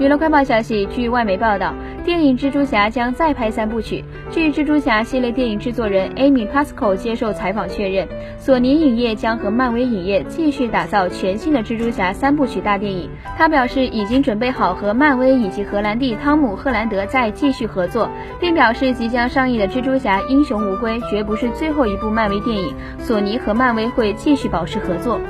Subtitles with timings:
[0.00, 1.74] 娱乐快报消息据外媒报道
[2.06, 4.02] 电影蜘蛛侠将再拍三部曲。
[4.30, 8.08] 据蜘蛛侠系列电影制作人 amy pascoe 接受采访确认
[8.38, 13.10] 索尼影业将和漫威影业继续打造全新的蜘蛛侠三部曲大电影。
[13.36, 18.08] 他表示已经准备好和漫威以及荷兰弟汤姆赫兰德再继续合作
[18.40, 25.20] 并表示即将上映的蜘蛛侠英雄无归绝不是最后一部漫威电影索尼和漫威会继续保持合作。